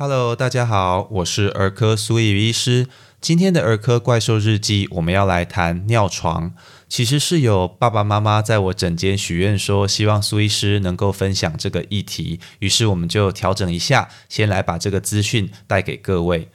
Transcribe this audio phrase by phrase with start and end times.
[0.00, 2.86] Hello，大家好，我是儿科苏怡医师。
[3.20, 6.54] 今天的儿科怪兽日记，我们要来谈尿床。
[6.88, 16.48] 其实是有爸爸妈妈在我枕间许愿说，希望苏医师能够分享这个议题，于是我们就调整一下，先来把这个资讯带给各位。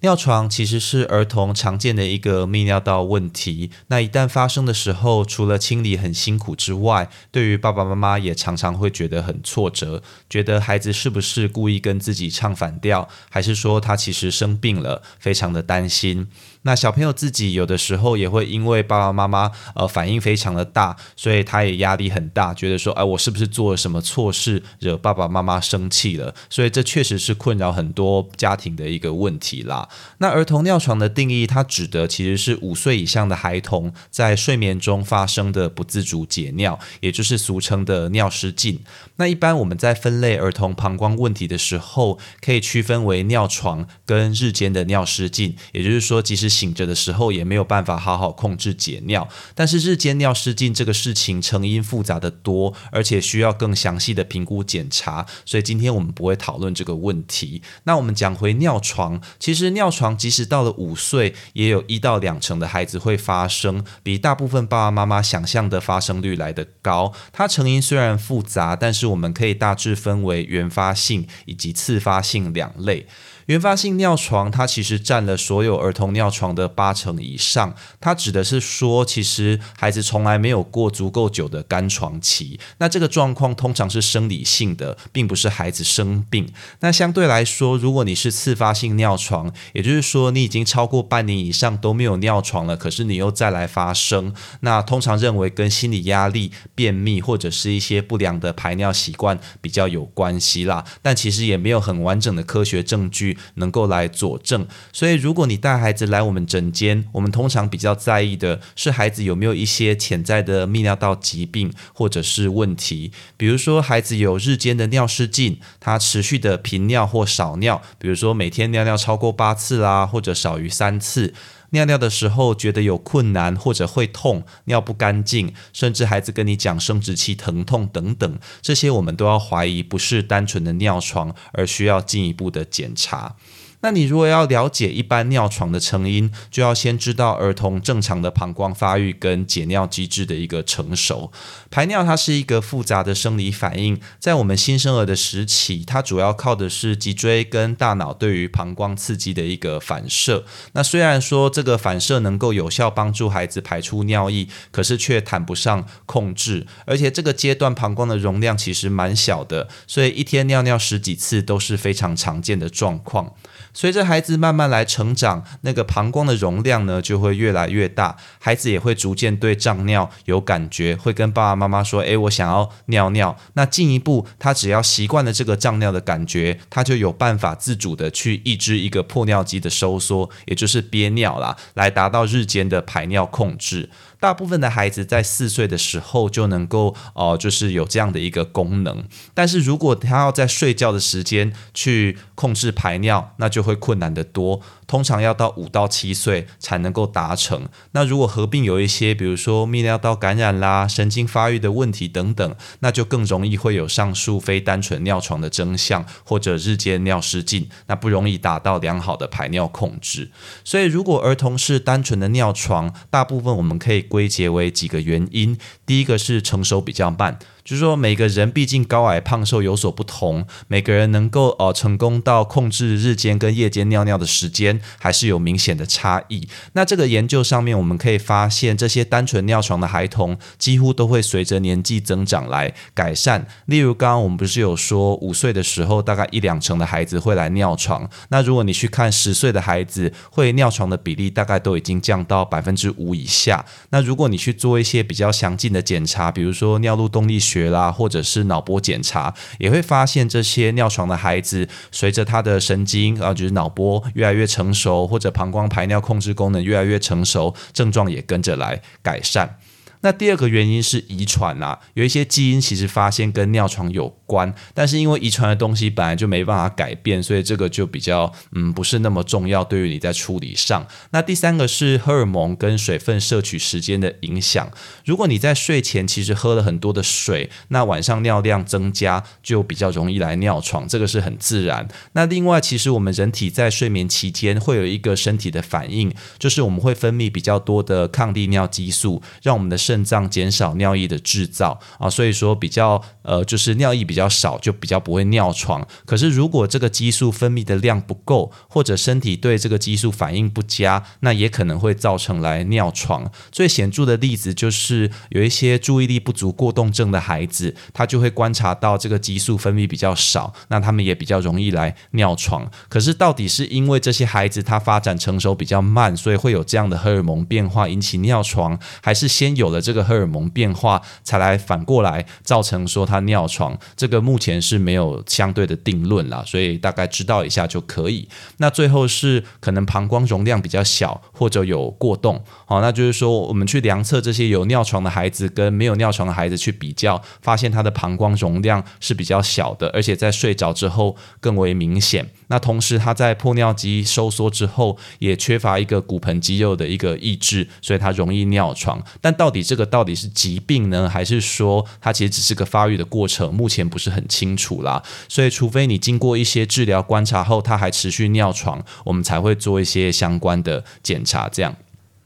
[0.00, 3.70] 尿床其实是儿童常见的一个泌尿道问题。
[3.86, 16.28] 那一旦发生的时候，除了清理很辛苦之外，对于爸爸妈妈也常常会觉得很挫折，觉得孩子是不是故意跟自己唱反调，还是说他其实生病了，非常的担心。
[16.62, 26.34] 那小朋友自己有的时候也会因为爸爸妈妈呃反应非常的大，所以他也压力很大，觉得说，哎，我是不是做了什么错事，惹爸爸妈妈生气了？
[26.50, 29.88] 所以这确实是困扰很多家庭的一个问题啦。
[30.18, 38.80] 那儿童尿床的定义，它指的其实是五岁以上的孩童在睡眠中发生的不自主解尿，也就是俗称的尿失禁。
[39.16, 57.60] 那一般我们在分类儿童膀胱问题的时候，可以区分为尿床跟日间的尿失禁，也就是说，即使醒着的时候也没有办法好好控制解尿，但是日间尿失禁这个事情成因复杂的多，而且需要更详细的评估检查，所以今天我们不会讨论这个问题。
[57.84, 67.12] 那我们讲回尿床，其实尿床即使到了五岁，也有一到两成的孩子会发生，比大部分爸爸妈妈想象的发生率来得高。
[67.32, 73.06] 它成因虽然复杂，但是我们可以大致分为原发性以及次发性两类。
[73.46, 77.74] 原发性尿床，它其实占了所有儿童尿床的八成以上。
[78.00, 82.58] 它指的是说，其实孩子从来没有过足够久的干床期。
[82.78, 86.48] 那这个状况通常是生理性的，并不是孩子生病。
[86.80, 100.84] 那相对来说，如果你是次发性尿床，也就是说你已经超过半年以上都没有尿床了，可是你又再来发生，那通常认为跟心理压力、便秘或者是一些不良的排尿习惯比较有关系啦。
[101.00, 103.35] 但其实也没有很完整的科学证据。
[103.54, 121.34] 能够来佐证，所以如果你带孩子来我们诊间，我们通常比较在意的是孩子有没有一些潜在的泌尿道疾病或者是问题，比如说孩子有日间的尿失禁，他持续的频尿或少尿，比如说每天尿尿超过八次啦，或者少于三次，
[121.70, 133.36] 尿尿的时候觉得有困难或者会痛，尿不干净，甚至孩子跟你讲生殖器疼痛等等，这些我们都要怀疑不是单纯的尿床，而需要进一步的检查。
[133.80, 141.30] 那你如果要了解一般尿床的成因，就要先知道儿童正常的膀胱发育跟解尿机制的一个成熟。
[141.70, 150.44] 排尿它是一个复杂的生理反应，在我们新生儿的时期，它主要靠的是脊椎跟大脑对于膀胱刺激的一个反射。
[150.72, 163.34] 那虽然说这个反射能够有效帮助孩子排出尿液，可是却谈不上控制，而且这个阶段膀胱的容量其实蛮小的，所以一天尿尿十几次都是非常常见的状况。
[163.76, 183.90] 随着孩子慢慢来成长，那个膀胱的容量呢就会越来越大，孩子也会逐渐对胀尿有感觉，会跟爸爸妈妈说：“诶，我想要尿尿。”那进一步，他只要习惯了这个胀尿的感觉，他就有办法自主的去抑制一个破尿肌的收缩，也就是憋尿啦，来达到日间的排尿控制。
[184.18, 189.04] 大部分的孩子在四岁的时候就能够哦，就是有这样的一个功能。
[189.34, 194.60] 但是如果他要在睡觉的时间去控制排尿，那就会困难得多。
[194.86, 197.68] 通常要到五到七岁才能够达成。
[197.90, 210.30] 那如果合并有一些，比如说泌尿道感染啦、神经发育的问题等等，那就更容易会有上述非单纯尿床的征象，或者日间尿失禁，那不容易达到良好的排尿控制。
[210.64, 215.58] 所以，如果儿童是单纯的尿床，大部分我们可以归结为几个原因。
[215.84, 217.38] 第一个是成熟比较慢。
[217.66, 226.48] 就是说，每个人毕竟高矮胖瘦有所不同，每个人能够呃成功到控制日间跟夜间尿尿的时间，还是有明显的差异。
[226.74, 233.44] 那这个研究上面，我们可以发现，这些单纯尿床的孩童，几乎都会随着年纪增长来改善。
[233.64, 238.08] 例如，刚刚我们不是有说，五岁的时候，大概一两成的孩子会来尿床。
[238.28, 243.64] 那如果你去看十岁的孩子，会尿床的比例大概都已经降到百分之五以下。
[243.90, 247.55] 那如果你去做一些比较详尽的检查，比如说尿路动力学。
[247.56, 259.58] 学啦，或者是脑波检查，也会发现这些尿床的孩子，随着他的神经啊，就是脑波越来越成熟，或者膀胱排尿控制功能越来越成熟，症状也跟着来改善。
[260.02, 264.14] 那第二个原因是遗传啊，有一些基因其实发现跟尿床有。
[264.26, 270.86] 关，但是因为遗传的东西本来就没办法改变，所以这个就比较嗯不是那么重要，对于你在处理上。
[271.10, 274.70] 那第三个是荷尔蒙跟水分摄取时间的影响。
[275.04, 281.86] 如果你在睡前其实喝了很多的水，那晚上尿量增加就比较容易来尿床，这个是很自然。
[282.12, 295.86] 那另外，其实我们人体在睡眠期间会有一个身体的反应，就是我们会分泌比较多的抗利尿激素，让我们的肾脏减少尿液的制造啊，所以说比较呃就是尿液比比较少，就比较不会尿床。
[296.06, 303.30] 可是如果这个激素分泌的量不够，或者身体对这个激素反应不佳，那也可能会造成来尿床。
[303.52, 312.70] 最显著的例子就是有一些注意力不足过动症的孩子，他就会观察到这个激素分泌比较少，那他们也比较容易来尿床。
[312.88, 323.78] 可是到底是因为这些孩子他发展成熟比较慢，所以会有这样的荷尔蒙变化引起尿床，还是先有了这个荷尔蒙变化才来反过来造成说他尿床？
[323.94, 328.28] 这这个目前是没有相对的定论啦，所以大概知道一下就可以。
[328.58, 342.30] 那最后是可能膀胱容量比较小，或者有过动，好，那就是说我们去量测这些有尿床的孩子跟没有尿床的孩子去比较，发现他的膀胱容量是比较小的，而且在睡着之后更为明显。
[342.46, 349.02] 那同时他在破尿肌收缩之后，也缺乏一个骨盆肌肉的一个抑制，所以他容易尿床。
[349.20, 353.52] 但到底这个到底是疾病呢，还是说它其实只是个发育的过程？
[353.52, 355.02] 目前不是很清楚啦。
[355.26, 361.74] 所以除非你经过一些治疗观察后，他还持续尿床，我们才会做一些相关的检查，这样。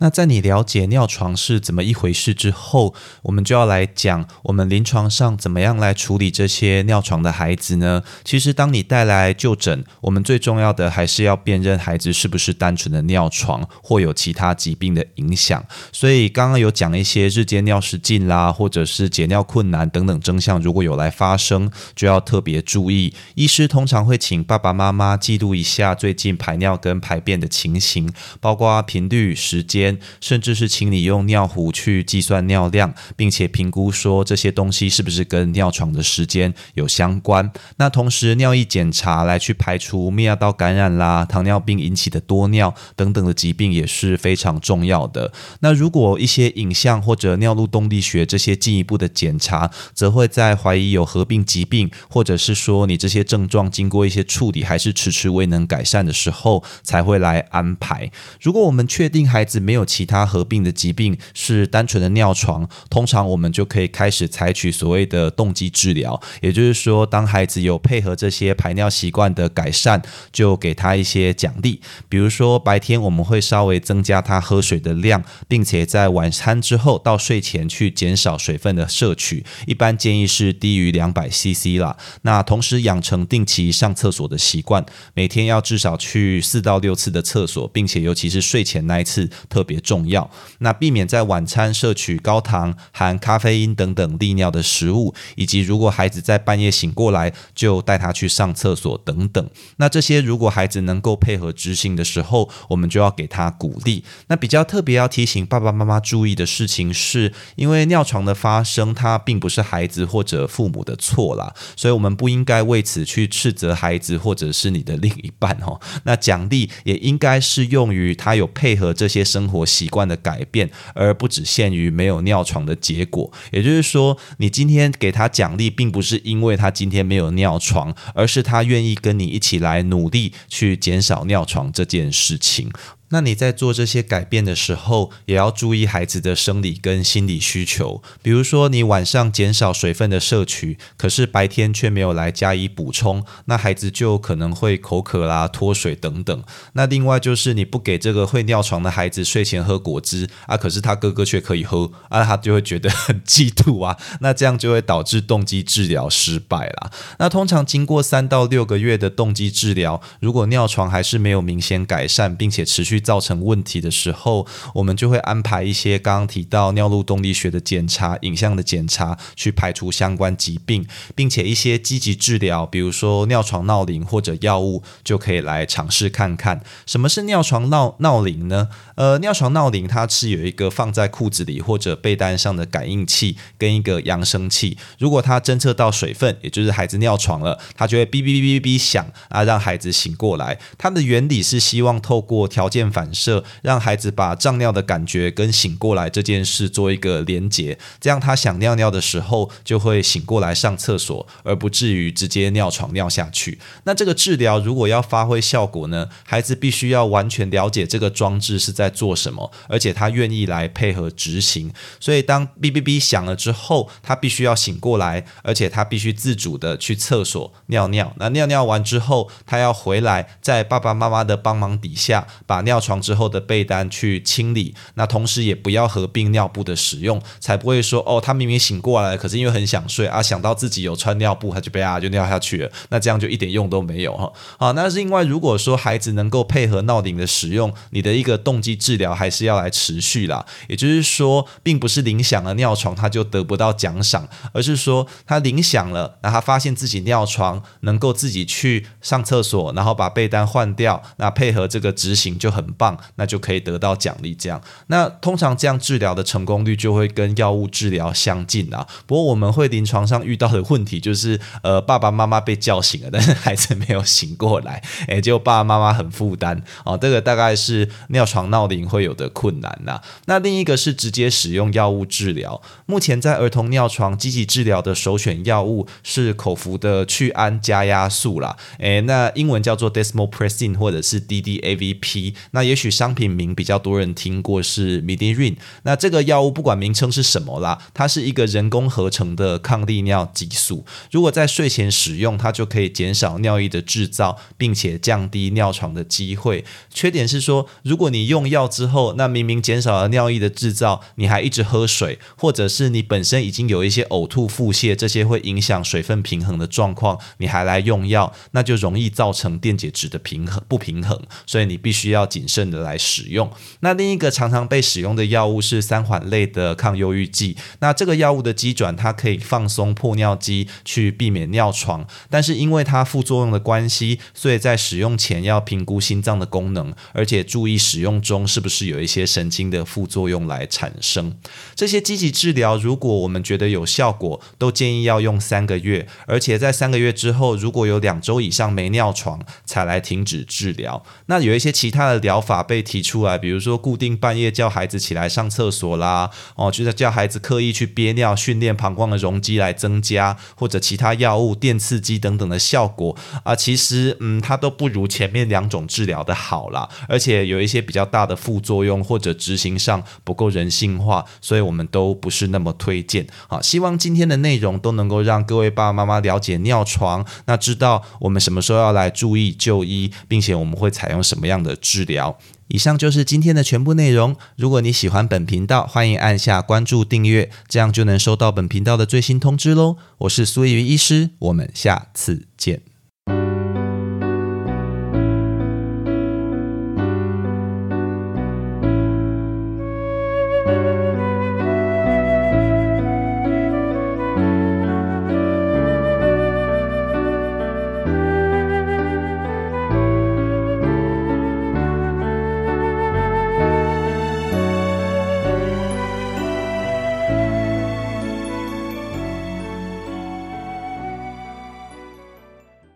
[0.02, 2.94] 那在你了解尿床是怎么一回事之后，
[3.25, 8.02] 我们就要来讲我们临床上怎么样来处理这些尿床的孩子呢？
[8.25, 15.62] 其实，当你带来就诊，我们最重要的还是要辨认孩子是不是单纯的尿床或有其他疾病的影响。
[15.93, 23.12] 所以，刚刚有讲一些日间尿失禁啦，或者是解尿困难等等征象，如果有来发生，就要特别注意。
[23.35, 28.11] 医师通常会请爸爸妈妈记录一下最近排尿跟排便的情形，
[28.41, 29.89] 包括频率、时间。
[30.20, 37.50] 甚至是请你用尿壶去计算尿量，并且评估说这些东西是不是跟尿床的时间有相关。
[37.76, 45.32] 那同时尿液检查来去排除泌尿道感染啦、糖尿病引起的多尿等等的疾病也是非常重要的。
[45.60, 58.10] 那如果一些影像或者尿路动力学这些进一步的检查，则会在怀疑有合并疾病，或者是说你这些症状经过一些处理还是迟迟未能改善的时候，才会来安排。
[58.40, 81.97] 如果我们确定孩子没有有其他合并的疾病是单纯的尿床，通常我们就可以开始采取所谓的动机治疗，也就是说，当孩子有配合这些排尿习惯的改善，就给他一些奖励，比如说白天我们会稍微增加他喝水的量，并且在晚餐之后到睡前去减少水分的摄取，一般建议是低于两百 CC 啦。
[82.23, 84.85] 那同时养成定期上厕所的习惯，
[85.15, 89.65] 每天要至少去四到六次的厕所，并且尤其是睡前那一次特。
[89.70, 90.28] 别重要，
[90.58, 99.49] 那避免在晚餐摄取高糖、含咖啡因等等利尿的食物，以及如果孩子在半夜醒过来，就带他去上厕所等等。
[99.76, 104.03] 那这些如果孩子能够配合执行的时候，我们就要给他鼓励。
[104.27, 115.79] 那比较特别要提醒爸爸妈妈注意的事情，是因为尿床的发生，它并不是孩子或者父母的错啦，所以我们不应该为此去斥责孩子或者是你的另一半哦。
[116.03, 119.70] 那奖励也应该是用于他有配合这些生生活。
[119.70, 123.30] 习惯的改变，而不只限于没有尿床的结果。
[123.52, 132.69] 也就是说，你今天给他奖励，并不是因为他今天没有尿床，而是他愿意跟你一起来努力去减少尿床这件事情。
[133.10, 138.02] 那你在做这些改变的时候，也要注意孩子的生理跟心理需求。
[138.22, 146.44] 比如说，你晚上减少水分的摄取，可是白天却没有来加以补充，那孩子就可能会口渴啦、脱水等等。
[146.74, 153.96] 那另外就是你不给这个会尿床的孩子睡前喝果汁啊，可是他哥哥却可以喝啊，他就会觉得很嫉妒啊。
[154.20, 156.93] 那这样就会导致动机治疗失败啦。
[157.19, 162.99] 那通常经过三到六个月的动机治疗，如果尿床还是没有明显改善，并且持续。
[163.00, 176.60] 造成问题的时候，我们就会安排一些刚刚提到尿路动力学的检查、影像的检查，去排除相关疾病，并且一些积极治疗，比如说尿床闹铃或者药物，就可以来尝试看看。
[176.84, 178.69] 什么是尿床闹闹铃呢？
[178.96, 190.58] 呃，尿床闹铃它是有一个放在裤子里或者被单上的感应器跟一个扬声器，如果它侦测到水分，也就是孩子尿床了，它就会哔哔哔哔哔响啊，让孩子醒过来。
[190.76, 192.90] 它的原理是希望透过条件。
[192.91, 203.59] 反射，让孩子把胀尿的感觉跟醒过来这件事做一个连结，这样他想尿尿的时候就会醒过来上厕所，而不至于直接尿床尿下去。
[203.85, 211.73] 那这个治疗如果要发挥效果呢，孩子必须要完全了解这个装置是在做什么，而且他愿意来配合执行。
[211.99, 218.13] 所以当哔哔哔响了之后，他必须要醒过来，而且他必须自主的去厕所尿尿。
[218.17, 224.75] 那尿尿完之后，他要回来，在爸爸妈妈的帮忙底下，把尿床之后的被单去清理。
[224.94, 232.70] 那同时也不要合并尿布的使用，才不会说哦，他明明醒过来，可是因为很想睡啊，想到自己有穿尿布，他就被啊就尿下去了。
[232.89, 234.32] 那这样就一点用都没有哈。
[234.58, 240.46] 好，那是另外如果说孩子能够配合闹铃的使用，你的一个动机治疗还是要来持续啦。
[240.69, 254.34] 也就是说，并不是铃响了尿床他就得不到奖赏，而是说他铃响了，那他发现自己尿床能够自己去上厕所，然后把被单换掉，那配合这个执行就很棒，那就可以得到奖励。
[254.34, 258.86] 这样，那通常这样治疗的成功率就会跟药物治疗相近啊。
[259.06, 266.96] 不过我们会临床上遇到的问题就是，呃，爸爸妈妈被叫醒了， 但是孩子没有醒过来，诶，就爸爸妈妈很负担哦。
[266.96, 270.00] 这个大概是尿床闹铃会有的困难呐。
[270.27, 272.60] 那另一个是直接使用药物治疗。
[272.86, 282.34] 目前在儿童尿床积极治疗的首选药物是口服的去氨加压素啦，诶，那英文叫做 Desmopressin 或者是 DDAVP。
[282.53, 285.56] 那那也许商品名比较多人听过是 Midirin。
[285.84, 290.84] 那这个药物不管名称是什么啦，它是一个人工合成的抗利尿激素。
[291.10, 296.67] 如果在睡前使用，它就可以减少尿液的制造，并且降低尿床的机会。
[296.93, 311.19] 缺点是说，如果你用药之后，那明明减少了尿液的制造，你还一直喝水，或者是你本身已经有一些呕吐、腹泻这些会影响水分平衡的状况，你还来用药，那就容易造成电解质的平衡不平衡。
[311.46, 313.51] 所以你必须要谨慎的来使用。
[313.81, 317.55] 那另一个常常被使用的药物是三环类的抗忧郁剂。
[317.81, 322.06] 那这个药物的机转，它可以放松破尿肌，去避免尿床。
[322.31, 331.37] 但是因为它副作用的关系，所以在使用前要评估心脏的功能，而且注意使用中是不是有一些神经的副作用来产生。
[331.75, 341.03] 这些积极治疗，如果我们觉得有效果，都建议要用三个月，而且在三个月之后，如果有两周以上没尿床，才来停止治疗。
[341.27, 363.60] 那有一些其他的疗疗法被提出来，比如说固定半夜叫孩子起来上厕所啦，哦，就是叫孩子刻意去憋尿，训练膀胱的容积来增加，或者其他药物、电刺激等等的效果啊，其实嗯，它都不如前面两种治疗的好啦，而且有一些比较大的副作用，或者执行上不够人性化，所以我们都不是那么推荐啊。
[363.60, 372.19] 希望今天的内容都能够让各位爸爸妈妈了解尿床，那知道我们什么时候要来注意就医，并且我们会采用什么样的治疗。
[372.69, 374.36] 以上就是今天的全部内容。
[374.56, 379.96] 如果你喜欢本频道，欢迎按下关注订阅，这样就能收到本频道的最新通知喽。
[380.19, 382.90] 我是苏怡医师，我们下次见。